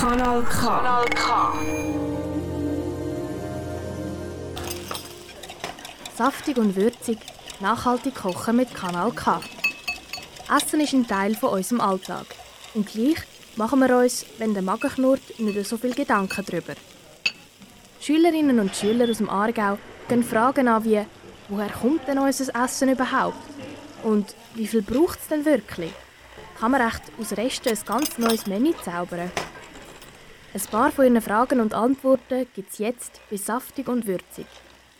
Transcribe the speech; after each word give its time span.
Kanal 0.00 0.42
K. 0.44 0.66
Kanal 0.66 1.04
K. 1.10 1.52
Saftig 6.16 6.56
und 6.56 6.74
würzig, 6.74 7.18
nachhaltig 7.60 8.14
kochen 8.14 8.56
mit 8.56 8.74
Kanal 8.74 9.12
K. 9.12 9.42
Essen 10.56 10.80
ist 10.80 10.94
ein 10.94 11.06
Teil 11.06 11.34
von 11.34 11.50
unserem 11.50 11.82
Alltag. 11.82 12.24
Und 12.72 12.90
gleich 12.90 13.18
machen 13.56 13.80
wir 13.80 13.94
uns, 13.94 14.24
wenn 14.38 14.54
der 14.54 14.62
Magen 14.62 14.88
knurrt, 14.88 15.38
nicht 15.38 15.66
so 15.66 15.76
viel 15.76 15.92
Gedanken 15.94 16.46
darüber. 16.46 16.72
Schülerinnen 18.00 18.58
und 18.58 18.74
Schüler 18.74 19.10
aus 19.10 19.18
dem 19.18 19.28
Aargau 19.28 19.76
gehen 20.08 20.24
Fragen 20.24 20.68
an 20.68 20.82
wie 20.84 21.04
«Woher 21.50 21.68
kommt 21.68 22.08
denn 22.08 22.18
unser 22.18 22.54
Essen 22.64 22.88
überhaupt?» 22.88 23.36
und 24.02 24.34
«Wie 24.54 24.66
viel 24.66 24.80
braucht 24.80 25.20
es 25.20 25.28
denn 25.28 25.44
wirklich?» 25.44 25.92
Kann 26.58 26.70
man 26.70 26.80
echt 26.88 27.02
aus 27.20 27.36
Resten 27.36 27.68
ein 27.68 27.78
ganz 27.84 28.16
neues 28.16 28.46
Menü 28.46 28.72
zaubern? 28.82 29.30
Ein 30.52 30.60
paar 30.62 30.90
von 30.90 31.04
Ihren 31.04 31.22
Fragen 31.22 31.60
und 31.60 31.74
Antworten 31.74 32.46
gibt 32.54 32.72
es 32.72 32.78
jetzt 32.78 33.20
bei 33.30 33.36
Saftig 33.36 33.88
und 33.88 34.06
Würzig. 34.06 34.46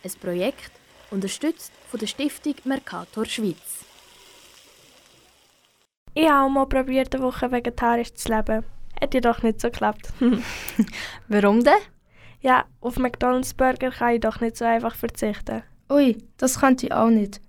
Ein 0.04 0.12
Projekt, 0.20 0.70
unterstützt 1.10 1.72
von 1.88 1.98
der 1.98 2.06
Stiftung 2.06 2.54
Mercator 2.62 3.24
Schweiz. 3.24 3.84
Ich 6.14 6.28
habe 6.28 6.46
auch 6.46 6.48
mal 6.48 6.66
probiert, 6.66 7.12
eine 7.14 7.24
Woche 7.24 7.50
vegetarisch 7.50 8.14
zu 8.14 8.32
leben. 8.32 8.64
Hat 9.00 9.12
jedoch 9.12 9.42
nicht 9.42 9.60
so 9.60 9.70
geklappt. 9.70 10.12
Warum 11.28 11.64
denn? 11.64 11.74
Ja, 12.41 12.64
auf 12.80 12.98
McDonalds 12.98 13.55
Burger 13.55 13.91
kann 13.91 14.14
ich 14.14 14.20
doch 14.20 14.41
nicht 14.41 14.56
so 14.56 14.64
einfach 14.64 14.94
verzichten. 14.94 15.64
Ui, 15.91 16.16
das 16.36 16.60
könnte 16.60 16.86
ich 16.86 16.92
auch 16.92 17.10
nicht. 17.10 17.41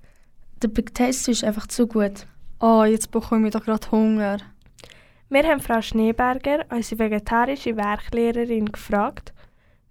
Der 0.63 0.69
Big 0.69 0.95
Taste 0.95 1.31
ist 1.31 1.43
einfach 1.43 1.67
zu 1.67 1.85
gut. 1.85 2.25
Oh, 2.59 2.83
jetzt 2.83 3.11
bekomme 3.11 3.47
ich 3.47 3.53
doch 3.53 3.63
gerade 3.63 3.91
Hunger. 3.91 4.37
Wir 5.33 5.43
haben 5.43 5.61
Frau 5.61 5.81
Schneeberger, 5.81 6.65
unsere 6.69 6.99
vegetarische 6.99 7.77
Werklehrerin, 7.77 8.69
gefragt, 8.69 9.31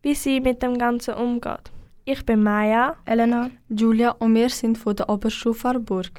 wie 0.02 0.14
sie 0.14 0.38
mit 0.38 0.62
dem 0.62 0.76
Ganzen 0.76 1.14
umgeht. 1.14 1.72
Ich 2.04 2.26
bin 2.26 2.42
Maya. 2.42 2.98
Elena, 3.06 3.50
Julia 3.70 4.10
und 4.18 4.34
wir 4.34 4.50
sind 4.50 4.76
von 4.76 4.94
der 4.94 5.08
Oberschule 5.08 5.54
Farburg. 5.54 6.10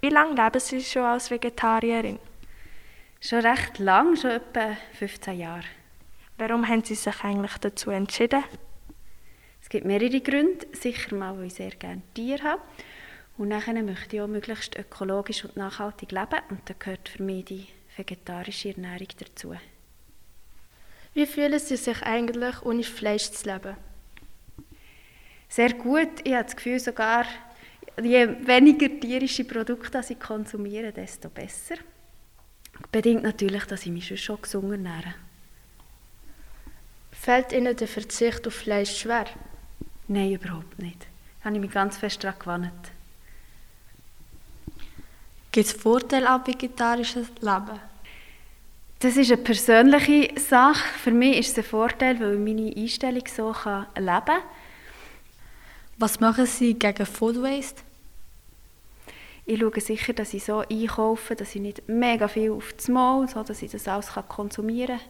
Wie 0.00 0.10
lange 0.10 0.40
leben 0.40 0.60
Sie 0.60 0.80
schon 0.80 1.02
als 1.02 1.28
Vegetarierin? 1.28 2.20
Schon 3.20 3.40
recht 3.40 3.80
lang, 3.80 4.14
schon 4.14 4.30
etwa 4.30 4.76
15 4.92 5.40
Jahre. 5.40 5.64
Warum 6.38 6.68
haben 6.68 6.84
Sie 6.84 6.94
sich 6.94 7.24
eigentlich 7.24 7.58
dazu 7.58 7.90
entschieden? 7.90 8.44
Es 9.60 9.70
gibt 9.70 9.86
mehrere 9.86 10.20
Gründe. 10.20 10.68
Sicher 10.70 11.16
mal, 11.16 11.36
weil 11.36 11.46
ich 11.46 11.54
sehr 11.54 11.70
gerne 11.70 12.02
Tiere 12.14 12.44
habe. 12.44 12.62
Und 13.38 13.48
nachher 13.48 13.82
möchte 13.82 14.14
ich 14.14 14.22
auch 14.22 14.28
möglichst 14.28 14.78
ökologisch 14.78 15.44
und 15.44 15.56
nachhaltig 15.56 16.12
leben. 16.12 16.38
Und 16.48 16.60
da 16.66 16.74
gehört 16.78 17.08
für 17.08 17.24
mich 17.24 17.46
die 17.46 17.66
vegetarische 17.96 18.70
Ernährung 18.70 19.08
dazu. 19.18 19.54
wie 21.14 21.26
fühlen 21.26 21.58
Sie 21.58 21.76
sich 21.76 22.02
eigentlich, 22.02 22.62
ohne 22.62 22.84
Fleisch 22.84 23.30
zu 23.30 23.50
leben? 23.50 23.76
Sehr 25.48 25.74
gut. 25.74 26.08
Ich 26.24 26.32
habe 26.32 26.44
das 26.44 26.56
Gefühl, 26.56 26.80
sogar 26.80 27.26
je 28.02 28.26
weniger 28.46 28.88
tierische 29.00 29.44
Produkte 29.44 30.02
ich 30.08 30.18
konsumiere, 30.18 30.92
desto 30.92 31.28
besser. 31.28 31.74
Bedingt 32.90 33.22
natürlich, 33.22 33.64
dass 33.66 33.84
ich 33.84 33.92
mich 33.92 34.18
schon, 34.22 34.40
gesund 34.40 34.72
ernähre. 34.72 35.14
Fällt 37.10 37.52
Ihnen 37.52 37.76
der 37.76 37.86
Verzicht 37.86 38.46
auf 38.46 38.54
Fleisch 38.54 38.98
schwer? 38.98 39.26
Nein, 40.08 40.32
überhaupt 40.32 40.78
nicht. 40.78 41.06
Da 41.40 41.46
habe 41.46 41.56
ich 41.56 41.60
mich 41.60 41.70
ganz 41.70 41.98
fest 41.98 42.24
daran 42.24 42.38
gewandt. 42.38 42.92
Gibt 45.52 45.66
es 45.66 45.74
Vorteile 45.74 46.30
an 46.30 46.46
vegetarisches 46.46 47.28
Leben? 47.40 47.78
Das 49.00 49.16
ist 49.18 49.30
eine 49.30 49.42
persönliche 49.42 50.30
Sache. 50.40 50.82
Für 50.98 51.10
mich 51.10 51.40
ist 51.40 51.50
es 51.50 51.58
ein 51.58 51.64
Vorteil, 51.64 52.18
weil 52.20 52.34
ich 52.34 52.40
meine 52.40 52.74
Einstellung 52.74 53.24
so 53.26 53.52
kann 53.52 53.86
leben 53.94 54.24
kann. 54.24 54.42
Was 55.98 56.20
machen 56.20 56.46
Sie 56.46 56.72
gegen 56.72 57.04
Food 57.04 57.42
Waste? 57.42 57.82
Ich 59.44 59.60
schaue 59.60 59.78
sicher, 59.78 60.14
dass 60.14 60.32
ich 60.32 60.44
so 60.44 60.60
einkaufe, 60.60 61.36
dass 61.36 61.54
ich 61.54 61.60
nicht 61.60 61.86
mega 61.86 62.28
viel 62.28 62.52
auf 62.52 62.72
das 62.72 62.88
Mal, 62.88 63.28
so 63.28 63.42
dass 63.42 63.60
ich 63.60 63.70
das 63.70 63.86
alles 63.86 64.12
kann 64.12 64.26
konsumieren 64.28 64.98
kann 64.98 65.08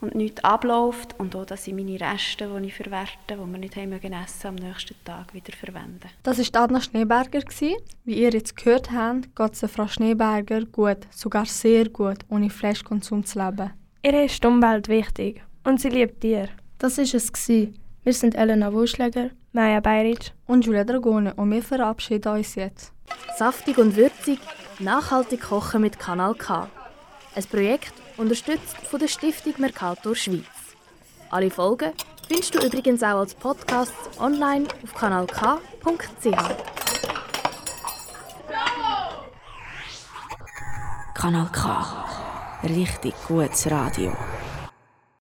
und 0.00 0.14
nichts 0.14 0.42
abläuft. 0.44 1.18
Und 1.18 1.34
auch, 1.36 1.44
dass 1.44 1.66
ich 1.66 1.74
meine 1.74 2.00
Reste, 2.00 2.48
die 2.48 2.66
ich 2.66 2.74
verwerte, 2.74 3.10
die 3.28 3.36
wir 3.36 3.58
nicht 3.58 3.76
haben 3.76 3.90
mögen 3.90 4.12
essen, 4.12 4.48
am 4.48 4.54
nächsten 4.56 4.96
Tag 5.04 5.32
wieder 5.34 5.52
verwende. 5.52 6.08
Das 6.22 6.38
war 6.38 6.62
Anna 6.62 6.80
Schneeberger. 6.80 7.40
gewesen. 7.40 7.76
Wie 8.04 8.14
ihr 8.14 8.30
jetzt 8.30 8.56
gehört 8.56 8.90
habt, 8.90 9.34
geht 9.34 9.52
es 9.52 9.70
Frau 9.70 9.86
Schneeberger 9.86 10.64
gut, 10.66 11.06
sogar 11.10 11.46
sehr 11.46 11.88
gut, 11.88 12.18
ohne 12.28 12.50
Fleischkonsum 12.50 13.24
zu 13.24 13.38
leben. 13.38 13.70
Ihr 14.02 14.24
ist 14.24 14.42
die 14.42 14.46
Umwelt 14.46 14.88
wichtig 14.88 15.42
und 15.64 15.80
sie 15.80 15.90
liebt 15.90 16.20
Tiere. 16.20 16.48
Das 16.78 16.96
war 16.96 17.04
es. 17.04 17.32
Gewesen. 17.32 17.78
Wir 18.02 18.14
sind 18.14 18.34
Elena 18.34 18.72
Wuschläger. 18.72 19.30
Maya 19.52 19.80
Bayric. 19.80 20.32
Und 20.46 20.64
Julia 20.64 20.84
Dragone 20.84 21.34
und 21.34 21.50
wir 21.50 21.62
verabschieden 21.62 22.32
uns 22.32 22.54
jetzt. 22.54 22.92
Saftig 23.36 23.78
und 23.78 23.96
würzig, 23.96 24.38
nachhaltig 24.78 25.42
kochen 25.42 25.82
mit 25.82 25.98
Kanal 25.98 26.34
K. 26.34 26.70
Ein 27.34 27.44
Projekt 27.44 27.92
unterstützt 28.20 28.76
von 28.88 29.00
der 29.00 29.08
Stiftung 29.08 29.54
Mercator 29.58 30.14
Schweiz. 30.14 30.44
Alle 31.30 31.50
Folgen 31.50 31.92
findest 32.28 32.54
du 32.54 32.64
übrigens 32.64 33.02
auch 33.02 33.20
als 33.20 33.34
Podcast 33.34 33.92
online 34.18 34.66
auf 34.84 34.94
kanalk.ch. 34.94 36.26
Kanal 41.14 41.50
K. 41.52 42.06
Richtig 42.64 43.14
gutes 43.26 43.70
Radio. 43.70 44.12